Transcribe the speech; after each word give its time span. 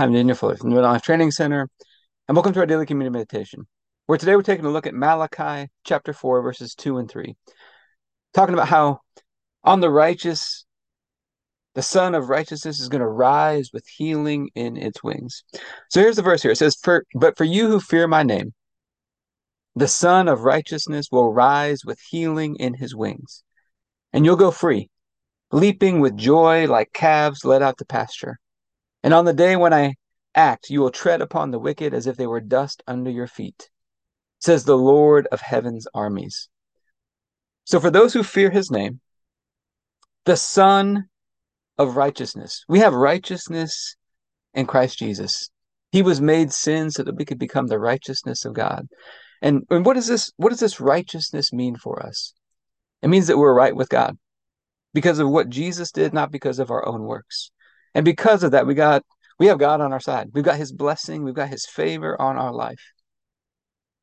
I'm 0.00 0.14
Daniel 0.14 0.34
Fuller 0.34 0.56
from 0.56 0.70
the 0.70 0.76
Middle 0.76 0.90
Life 0.90 1.02
Training 1.02 1.30
Center, 1.30 1.68
and 2.26 2.34
welcome 2.34 2.54
to 2.54 2.60
our 2.60 2.64
daily 2.64 2.86
communion 2.86 3.12
meditation. 3.12 3.66
Where 4.06 4.16
today 4.16 4.34
we're 4.34 4.42
taking 4.42 4.64
a 4.64 4.70
look 4.70 4.86
at 4.86 4.94
Malachi 4.94 5.68
chapter 5.84 6.14
4, 6.14 6.40
verses 6.40 6.74
2 6.74 6.96
and 6.96 7.10
3, 7.10 7.36
talking 8.32 8.54
about 8.54 8.68
how 8.68 9.00
on 9.62 9.80
the 9.80 9.90
righteous, 9.90 10.64
the 11.74 11.82
Sun 11.82 12.14
of 12.14 12.30
Righteousness 12.30 12.80
is 12.80 12.88
going 12.88 13.02
to 13.02 13.06
rise 13.06 13.72
with 13.74 13.86
healing 13.86 14.48
in 14.54 14.78
its 14.78 15.04
wings. 15.04 15.44
So 15.90 16.00
here's 16.00 16.16
the 16.16 16.22
verse 16.22 16.40
here 16.40 16.52
it 16.52 16.56
says, 16.56 16.78
for, 16.82 17.04
But 17.14 17.36
for 17.36 17.44
you 17.44 17.66
who 17.66 17.78
fear 17.78 18.08
my 18.08 18.22
name, 18.22 18.54
the 19.76 19.86
Sun 19.86 20.28
of 20.28 20.44
Righteousness 20.44 21.08
will 21.12 21.30
rise 21.30 21.84
with 21.84 22.00
healing 22.08 22.56
in 22.56 22.72
his 22.72 22.96
wings, 22.96 23.42
and 24.14 24.24
you'll 24.24 24.36
go 24.36 24.50
free, 24.50 24.88
leaping 25.52 26.00
with 26.00 26.16
joy 26.16 26.66
like 26.66 26.94
calves 26.94 27.44
led 27.44 27.60
out 27.60 27.76
to 27.76 27.84
pasture. 27.84 28.38
And 29.02 29.14
on 29.14 29.24
the 29.24 29.32
day 29.32 29.56
when 29.56 29.72
I 29.72 29.94
act, 30.34 30.70
you 30.70 30.80
will 30.80 30.90
tread 30.90 31.20
upon 31.20 31.50
the 31.50 31.58
wicked 31.58 31.94
as 31.94 32.06
if 32.06 32.16
they 32.16 32.26
were 32.26 32.40
dust 32.40 32.82
under 32.86 33.10
your 33.10 33.26
feet, 33.26 33.70
says 34.38 34.64
the 34.64 34.76
Lord 34.76 35.26
of 35.32 35.40
heaven's 35.40 35.86
armies. 35.94 36.48
So 37.64 37.80
for 37.80 37.90
those 37.90 38.12
who 38.12 38.22
fear 38.22 38.50
his 38.50 38.70
name, 38.70 39.00
the 40.24 40.36
Son 40.36 41.04
of 41.78 41.96
righteousness, 41.96 42.64
we 42.68 42.80
have 42.80 42.92
righteousness 42.92 43.96
in 44.54 44.66
Christ 44.66 44.98
Jesus. 44.98 45.50
He 45.92 46.02
was 46.02 46.20
made 46.20 46.52
sin 46.52 46.90
so 46.90 47.02
that 47.02 47.16
we 47.16 47.24
could 47.24 47.38
become 47.38 47.66
the 47.66 47.78
righteousness 47.78 48.44
of 48.44 48.54
God. 48.54 48.86
And, 49.42 49.66
and 49.70 49.84
what 49.84 49.94
does 49.94 50.06
this 50.06 50.32
what 50.36 50.50
does 50.50 50.60
this 50.60 50.80
righteousness 50.80 51.52
mean 51.52 51.76
for 51.76 52.04
us? 52.04 52.34
It 53.02 53.08
means 53.08 53.26
that 53.28 53.38
we're 53.38 53.54
right 53.54 53.74
with 53.74 53.88
God 53.88 54.18
because 54.92 55.18
of 55.18 55.28
what 55.28 55.48
Jesus 55.48 55.90
did, 55.90 56.12
not 56.12 56.30
because 56.30 56.58
of 56.58 56.70
our 56.70 56.86
own 56.86 57.02
works. 57.02 57.50
And 57.94 58.04
because 58.04 58.42
of 58.42 58.52
that, 58.52 58.66
we 58.66 58.74
got 58.74 59.02
we 59.38 59.46
have 59.46 59.58
God 59.58 59.80
on 59.80 59.92
our 59.92 60.00
side. 60.00 60.28
We've 60.32 60.44
got 60.44 60.56
his 60.56 60.72
blessing, 60.72 61.24
we've 61.24 61.34
got 61.34 61.48
his 61.48 61.66
favor 61.66 62.20
on 62.20 62.36
our 62.36 62.52
life. 62.52 62.82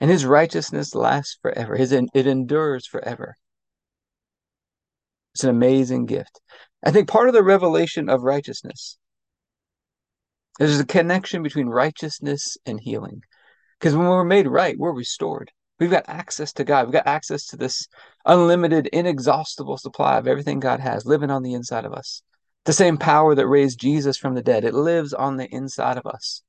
And 0.00 0.10
his 0.10 0.26
righteousness 0.26 0.94
lasts 0.94 1.38
forever. 1.40 1.76
His 1.76 1.92
it 1.92 2.08
endures 2.14 2.86
forever. 2.86 3.34
It's 5.34 5.44
an 5.44 5.50
amazing 5.50 6.06
gift. 6.06 6.40
I 6.84 6.90
think 6.90 7.08
part 7.08 7.28
of 7.28 7.34
the 7.34 7.42
revelation 7.42 8.08
of 8.08 8.22
righteousness 8.22 8.98
is 10.60 10.80
a 10.80 10.86
connection 10.86 11.42
between 11.42 11.66
righteousness 11.66 12.56
and 12.64 12.80
healing. 12.80 13.22
Because 13.78 13.94
when 13.94 14.06
we're 14.06 14.24
made 14.24 14.46
right, 14.46 14.78
we're 14.78 14.94
restored. 14.94 15.50
We've 15.78 15.90
got 15.90 16.08
access 16.08 16.52
to 16.54 16.64
God. 16.64 16.86
We've 16.86 16.94
got 16.94 17.06
access 17.06 17.46
to 17.48 17.56
this 17.56 17.86
unlimited, 18.24 18.86
inexhaustible 18.88 19.76
supply 19.76 20.16
of 20.16 20.26
everything 20.26 20.60
God 20.60 20.80
has 20.80 21.04
living 21.04 21.30
on 21.30 21.42
the 21.42 21.52
inside 21.52 21.84
of 21.84 21.92
us. 21.92 22.22
The 22.66 22.72
same 22.72 22.98
power 22.98 23.34
that 23.34 23.46
raised 23.46 23.78
Jesus 23.78 24.16
from 24.16 24.34
the 24.34 24.42
dead, 24.42 24.64
it 24.64 24.74
lives 24.74 25.14
on 25.14 25.36
the 25.36 25.46
inside 25.46 25.98
of 25.98 26.06
us. 26.06 26.42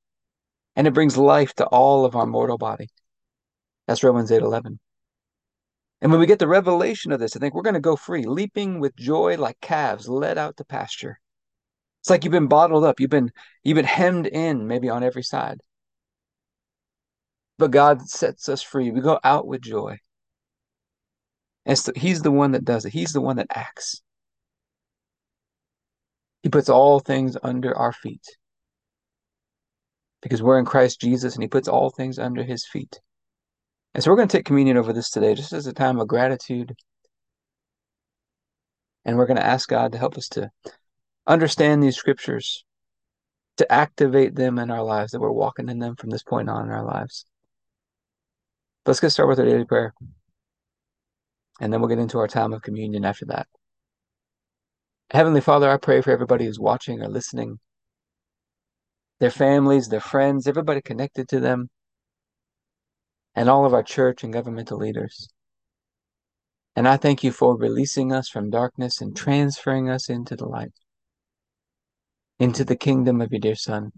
And 0.75 0.87
it 0.87 0.93
brings 0.93 1.15
life 1.15 1.53
to 1.55 1.65
all 1.67 2.05
of 2.05 2.15
our 2.15 2.25
mortal 2.25 2.57
body. 2.57 2.89
That's 3.87 4.03
Romans 4.03 4.31
8 4.31 4.41
11. 4.41 4.79
And 6.01 6.11
when 6.11 6.19
we 6.19 6.25
get 6.25 6.39
the 6.39 6.47
revelation 6.47 7.11
of 7.11 7.19
this, 7.19 7.35
I 7.35 7.39
think 7.39 7.53
we're 7.53 7.61
going 7.61 7.75
to 7.75 7.79
go 7.79 7.95
free, 7.95 8.25
leaping 8.25 8.79
with 8.79 8.95
joy 8.95 9.37
like 9.37 9.59
calves 9.61 10.09
led 10.09 10.39
out 10.39 10.57
to 10.57 10.65
pasture. 10.65 11.19
It's 12.01 12.09
like 12.09 12.23
you've 12.23 12.31
been 12.31 12.47
bottled 12.47 12.83
up, 12.83 12.99
you've 12.99 13.09
been 13.11 13.31
you've 13.63 13.75
been 13.75 13.85
hemmed 13.85 14.25
in 14.25 14.67
maybe 14.67 14.89
on 14.89 15.03
every 15.03 15.23
side. 15.23 15.61
But 17.59 17.71
God 17.71 18.09
sets 18.09 18.49
us 18.49 18.63
free. 18.63 18.91
We 18.91 19.01
go 19.01 19.19
out 19.23 19.45
with 19.47 19.61
joy. 19.61 19.97
And 21.65 21.77
so 21.77 21.91
he's 21.95 22.21
the 22.23 22.31
one 22.31 22.53
that 22.53 22.65
does 22.65 22.85
it. 22.85 22.93
He's 22.93 23.13
the 23.13 23.21
one 23.21 23.35
that 23.37 23.47
acts. 23.53 24.01
He 26.47 26.49
puts 26.49 26.69
all 26.69 27.01
things 27.01 27.35
under 27.43 27.77
our 27.77 27.91
feet 27.91 28.25
because 30.21 30.41
we're 30.41 30.59
in 30.59 30.63
Christ 30.63 31.01
Jesus 31.01 31.33
and 31.33 31.43
He 31.43 31.49
puts 31.49 31.67
all 31.67 31.89
things 31.89 32.17
under 32.17 32.41
His 32.41 32.65
feet. 32.65 33.01
And 33.93 34.01
so 34.01 34.09
we're 34.09 34.15
going 34.15 34.29
to 34.29 34.37
take 34.37 34.45
communion 34.45 34.77
over 34.77 34.93
this 34.93 35.09
today 35.09 35.35
just 35.35 35.51
as 35.51 35.67
a 35.67 35.73
time 35.73 35.99
of 35.99 36.07
gratitude. 36.07 36.73
And 39.03 39.17
we're 39.17 39.25
going 39.25 39.35
to 39.35 39.45
ask 39.45 39.67
God 39.67 39.91
to 39.91 39.97
help 39.97 40.17
us 40.17 40.29
to 40.29 40.49
understand 41.27 41.83
these 41.83 41.97
scriptures, 41.97 42.63
to 43.57 43.69
activate 43.69 44.33
them 44.33 44.57
in 44.57 44.71
our 44.71 44.83
lives, 44.83 45.11
that 45.11 45.19
we're 45.19 45.29
walking 45.29 45.67
in 45.67 45.79
them 45.79 45.97
from 45.97 46.11
this 46.11 46.23
point 46.23 46.47
on 46.47 46.67
in 46.67 46.71
our 46.71 46.85
lives. 46.85 47.25
Let's 48.85 49.01
get 49.01 49.09
started 49.09 49.31
with 49.31 49.39
our 49.41 49.45
daily 49.45 49.65
prayer. 49.65 49.93
And 51.59 51.73
then 51.73 51.81
we'll 51.81 51.89
get 51.89 51.99
into 51.99 52.19
our 52.19 52.27
time 52.29 52.53
of 52.53 52.61
communion 52.61 53.03
after 53.03 53.25
that. 53.25 53.47
Heavenly 55.11 55.39
Father, 55.39 55.69
I 55.69 55.77
pray 55.77 56.01
for 56.01 56.11
everybody 56.11 56.45
who's 56.45 56.59
watching 56.59 57.01
or 57.01 57.07
listening, 57.07 57.59
their 59.21 59.31
families, 59.31 59.87
their 59.87 60.01
friends, 60.01 60.47
everybody 60.47 60.81
connected 60.81 61.29
to 61.29 61.39
them, 61.39 61.69
and 63.33 63.49
all 63.49 63.65
of 63.65 63.73
our 63.73 63.83
church 63.83 64.23
and 64.23 64.33
governmental 64.33 64.77
leaders. 64.77 65.29
And 66.75 66.89
I 66.89 66.97
thank 66.97 67.23
you 67.23 67.31
for 67.31 67.57
releasing 67.57 68.11
us 68.11 68.27
from 68.27 68.49
darkness 68.49 68.99
and 68.99 69.15
transferring 69.15 69.89
us 69.89 70.09
into 70.09 70.35
the 70.35 70.45
light, 70.45 70.73
into 72.37 72.65
the 72.65 72.75
kingdom 72.75 73.21
of 73.21 73.31
your 73.31 73.39
dear 73.39 73.55
Son. 73.55 73.93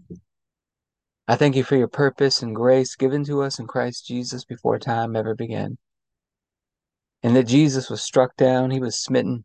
I 1.26 1.34
thank 1.34 1.56
you 1.56 1.64
for 1.64 1.76
your 1.76 1.88
purpose 1.88 2.40
and 2.40 2.54
grace 2.54 2.94
given 2.94 3.24
to 3.24 3.42
us 3.42 3.58
in 3.58 3.66
Christ 3.66 4.06
Jesus 4.06 4.44
before 4.44 4.78
time 4.78 5.16
ever 5.16 5.34
began. 5.34 5.76
And 7.22 7.34
that 7.34 7.48
Jesus 7.48 7.90
was 7.90 8.00
struck 8.00 8.36
down, 8.36 8.70
he 8.70 8.80
was 8.80 9.02
smitten, 9.02 9.44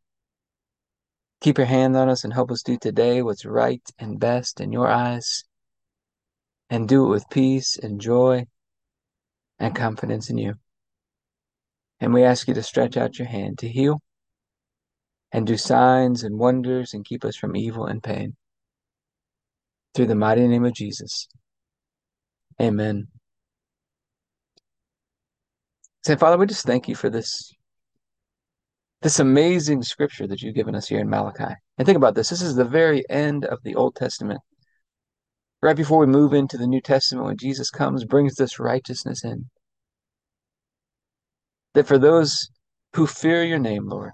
Keep 1.41 1.57
your 1.57 1.67
hand 1.67 1.97
on 1.97 2.07
us 2.07 2.23
and 2.23 2.31
help 2.31 2.51
us 2.51 2.61
do 2.61 2.77
today 2.77 3.23
what's 3.23 3.45
right 3.45 3.81
and 3.97 4.19
best 4.19 4.61
in 4.61 4.71
your 4.71 4.87
eyes. 4.87 5.43
And 6.69 6.87
do 6.87 7.05
it 7.05 7.09
with 7.09 7.29
peace 7.29 7.77
and 7.77 7.99
joy 7.99 8.45
and 9.59 9.75
confidence 9.75 10.29
in 10.29 10.37
you. 10.37 10.53
And 11.99 12.13
we 12.13 12.23
ask 12.23 12.47
you 12.47 12.53
to 12.53 12.63
stretch 12.63 12.95
out 12.95 13.19
your 13.19 13.27
hand 13.27 13.57
to 13.59 13.67
heal 13.67 14.01
and 15.31 15.47
do 15.47 15.57
signs 15.57 16.23
and 16.23 16.37
wonders 16.37 16.93
and 16.93 17.03
keep 17.03 17.25
us 17.25 17.35
from 17.35 17.55
evil 17.55 17.85
and 17.85 18.03
pain. 18.03 18.35
Through 19.93 20.07
the 20.07 20.15
mighty 20.15 20.47
name 20.47 20.63
of 20.63 20.73
Jesus. 20.73 21.27
Amen. 22.61 23.07
Say, 26.05 26.15
Father, 26.15 26.37
we 26.37 26.45
just 26.45 26.65
thank 26.65 26.87
you 26.87 26.95
for 26.95 27.09
this 27.09 27.51
this 29.01 29.19
amazing 29.19 29.81
scripture 29.81 30.27
that 30.27 30.41
you've 30.41 30.55
given 30.55 30.75
us 30.75 30.87
here 30.87 30.99
in 30.99 31.09
Malachi. 31.09 31.55
And 31.77 31.85
think 31.85 31.97
about 31.97 32.15
this 32.15 32.29
this 32.29 32.41
is 32.41 32.55
the 32.55 32.65
very 32.65 33.03
end 33.09 33.45
of 33.45 33.59
the 33.63 33.75
Old 33.75 33.95
Testament. 33.95 34.41
right 35.61 35.75
before 35.75 35.99
we 35.99 36.07
move 36.07 36.33
into 36.33 36.57
the 36.57 36.67
New 36.67 36.81
Testament, 36.81 37.25
when 37.25 37.37
Jesus 37.37 37.69
comes, 37.69 38.05
brings 38.05 38.35
this 38.35 38.59
righteousness 38.59 39.23
in. 39.23 39.49
That 41.73 41.87
for 41.87 41.97
those 41.97 42.49
who 42.95 43.07
fear 43.07 43.43
your 43.43 43.59
name, 43.59 43.87
Lord, 43.87 44.11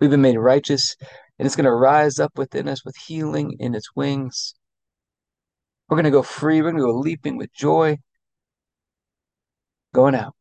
we've 0.00 0.10
been 0.10 0.22
made 0.22 0.38
righteous, 0.38 0.96
and 1.38 1.46
it's 1.46 1.56
going 1.56 1.64
to 1.64 1.72
rise 1.72 2.18
up 2.18 2.32
within 2.36 2.68
us 2.68 2.84
with 2.84 2.96
healing 2.96 3.56
in 3.58 3.74
its 3.74 3.94
wings. 3.96 4.54
We're 5.88 5.96
going 5.96 6.04
to 6.04 6.10
go 6.10 6.22
free. 6.22 6.60
We're 6.60 6.70
going 6.70 6.82
to 6.82 6.92
go 6.92 6.98
leaping 6.98 7.36
with 7.36 7.52
joy, 7.54 7.96
going 9.94 10.14
out. 10.14 10.34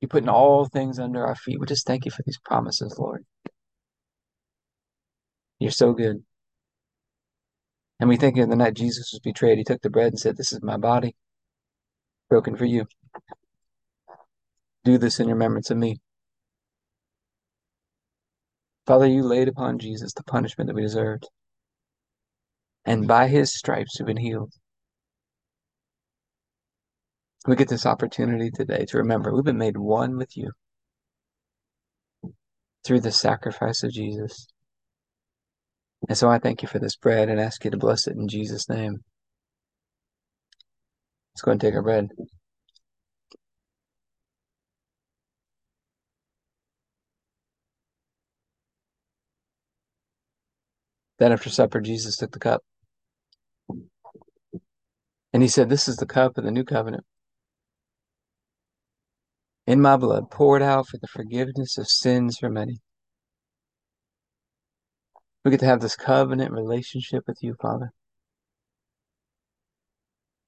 You're 0.00 0.08
putting 0.08 0.28
all 0.28 0.66
things 0.66 0.98
under 0.98 1.26
our 1.26 1.34
feet. 1.34 1.58
We 1.58 1.66
just 1.66 1.86
thank 1.86 2.04
you 2.04 2.10
for 2.10 2.22
these 2.24 2.38
promises, 2.38 2.96
Lord. 2.98 3.24
You're 5.58 5.70
so 5.72 5.92
good. 5.92 6.22
And 8.00 8.08
we 8.08 8.16
think 8.16 8.38
of 8.38 8.48
the 8.48 8.56
night 8.56 8.74
Jesus 8.74 9.10
was 9.12 9.20
betrayed, 9.20 9.58
he 9.58 9.64
took 9.64 9.82
the 9.82 9.90
bread 9.90 10.12
and 10.12 10.18
said, 10.18 10.36
This 10.36 10.52
is 10.52 10.62
my 10.62 10.76
body, 10.76 11.16
broken 12.30 12.54
for 12.56 12.64
you. 12.64 12.86
Do 14.84 14.98
this 14.98 15.18
in 15.18 15.28
remembrance 15.28 15.70
of 15.70 15.78
me. 15.78 16.00
Father, 18.86 19.06
you 19.06 19.24
laid 19.24 19.48
upon 19.48 19.78
Jesus 19.78 20.12
the 20.14 20.22
punishment 20.22 20.68
that 20.68 20.74
we 20.74 20.82
deserved. 20.82 21.28
And 22.84 23.06
by 23.06 23.26
his 23.26 23.52
stripes 23.52 23.98
we've 23.98 24.06
been 24.06 24.16
healed. 24.16 24.52
We 27.46 27.56
get 27.56 27.68
this 27.68 27.86
opportunity 27.86 28.50
today 28.50 28.84
to 28.88 28.98
remember 28.98 29.32
we've 29.32 29.44
been 29.44 29.58
made 29.58 29.76
one 29.78 30.16
with 30.18 30.36
you 30.36 30.50
through 32.84 33.00
the 33.00 33.12
sacrifice 33.12 33.82
of 33.82 33.92
Jesus. 33.92 34.48
And 36.08 36.16
so 36.16 36.28
I 36.28 36.38
thank 36.38 36.62
you 36.62 36.68
for 36.68 36.78
this 36.78 36.96
bread 36.96 37.28
and 37.28 37.40
ask 37.40 37.64
you 37.64 37.70
to 37.70 37.76
bless 37.76 38.06
it 38.06 38.16
in 38.16 38.28
Jesus' 38.28 38.68
name. 38.68 38.98
Let's 41.34 41.42
go 41.42 41.52
and 41.52 41.60
take 41.60 41.74
our 41.74 41.82
bread. 41.82 42.08
Then 51.18 51.32
after 51.32 51.50
supper, 51.50 51.80
Jesus 51.80 52.16
took 52.16 52.32
the 52.32 52.38
cup. 52.38 52.62
And 55.32 55.42
he 55.42 55.48
said, 55.48 55.68
This 55.68 55.88
is 55.88 55.96
the 55.96 56.06
cup 56.06 56.38
of 56.38 56.44
the 56.44 56.50
new 56.50 56.64
covenant. 56.64 57.04
In 59.68 59.82
my 59.82 59.98
blood, 59.98 60.30
poured 60.30 60.62
out 60.62 60.88
for 60.88 60.96
the 60.96 61.06
forgiveness 61.06 61.76
of 61.76 61.88
sins 61.88 62.38
for 62.38 62.48
many. 62.48 62.78
We 65.44 65.50
get 65.50 65.60
to 65.60 65.66
have 65.66 65.82
this 65.82 65.94
covenant 65.94 66.52
relationship 66.52 67.24
with 67.26 67.42
you, 67.42 67.54
Father. 67.60 67.90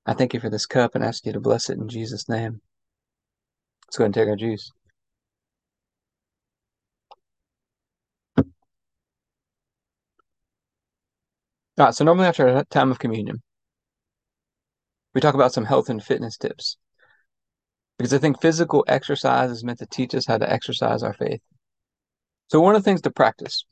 I 0.07 0.15
thank 0.15 0.33
you 0.33 0.41
for 0.41 0.49
this 0.49 0.65
cup 0.65 0.95
and 0.95 1.05
ask 1.05 1.27
you 1.27 1.35
to 1.35 1.39
bless 1.39 1.69
it 1.69 1.77
in 1.77 1.87
Jesus' 1.87 2.31
name. 2.31 2.63
Let's 3.87 3.99
go 3.99 4.07
and 4.07 4.15
take 4.15 4.27
our 4.27 4.37
juice. 4.37 4.73
All 8.39 8.45
right, 11.77 11.95
so 11.95 12.07
normally 12.07 12.27
after 12.27 12.47
a 12.49 12.65
time 12.65 12.91
of 12.91 12.99
communion, 12.99 13.43
we 15.13 15.21
talk 15.21 15.35
about 15.35 15.53
some 15.53 15.67
health 15.67 15.91
and 15.91 16.03
fitness 16.03 16.39
tips 16.39 16.79
because 18.01 18.15
I 18.15 18.19
think 18.19 18.41
physical 18.41 18.83
exercise 18.89 19.51
is 19.51 19.63
meant 19.63 19.81
to 19.81 19.87
teach 19.87 20.15
us 20.15 20.25
how 20.27 20.39
to 20.39 20.51
exercise 20.51 21.03
our 21.03 21.13
faith. 21.13 21.43
So, 22.49 22.59
one 22.59 22.75
of 22.75 22.83
the 22.83 22.85
things 22.89 23.03
to 23.03 23.11
practice 23.11 23.67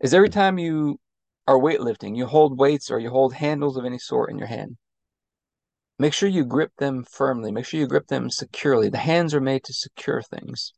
is 0.00 0.14
every 0.14 0.28
time 0.28 0.56
you 0.56 1.00
are 1.48 1.58
weightlifting, 1.58 2.16
you 2.16 2.26
hold 2.26 2.60
weights 2.60 2.88
or 2.88 3.00
you 3.00 3.10
hold 3.10 3.34
handles 3.34 3.76
of 3.76 3.84
any 3.84 3.98
sort 3.98 4.30
in 4.30 4.38
your 4.38 4.46
hand. 4.46 4.76
Make 5.98 6.12
sure 6.12 6.28
you 6.28 6.44
grip 6.44 6.70
them 6.78 7.02
firmly. 7.10 7.50
Make 7.50 7.66
sure 7.66 7.80
you 7.80 7.88
grip 7.88 8.06
them 8.06 8.30
securely. 8.30 8.88
The 8.88 8.98
hands 8.98 9.34
are 9.34 9.40
made 9.40 9.64
to 9.64 9.72
secure 9.72 10.22
things. 10.22 10.72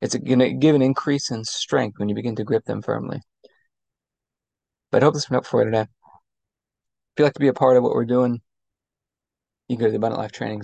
It's 0.00 0.16
going 0.16 0.40
to 0.40 0.52
give 0.52 0.74
an 0.74 0.82
increase 0.82 1.30
in 1.30 1.44
strength 1.44 2.00
when 2.00 2.08
you 2.08 2.16
begin 2.16 2.34
to 2.34 2.44
grip 2.44 2.64
them 2.64 2.82
firmly. 2.82 3.20
But 4.90 5.04
I 5.04 5.06
hope 5.06 5.14
this 5.14 5.30
went 5.30 5.44
up 5.44 5.46
for 5.46 5.60
you 5.60 5.66
today. 5.66 5.82
If 5.82 5.88
you'd 7.18 7.24
like 7.24 7.34
to 7.34 7.40
be 7.40 7.46
a 7.46 7.52
part 7.52 7.76
of 7.76 7.84
what 7.84 7.94
we're 7.94 8.04
doing, 8.04 8.40
you 9.68 9.76
go 9.76 9.86
to 9.86 9.90
the 9.90 9.96
Abundant 9.96 10.20
Life 10.20 10.32
Training. 10.32 10.62